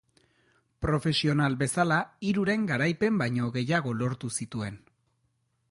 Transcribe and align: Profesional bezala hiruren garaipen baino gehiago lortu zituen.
Profesional 0.85 1.57
bezala 1.59 1.99
hiruren 2.29 2.65
garaipen 2.73 3.21
baino 3.25 3.53
gehiago 3.59 3.95
lortu 4.01 4.33
zituen. 4.41 4.83